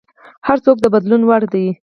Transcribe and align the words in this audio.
هر 0.47 0.57
څوک 0.65 0.77
د 0.81 0.85
بدلون 0.93 1.21
وړ 1.25 1.41
دی. 1.53 1.65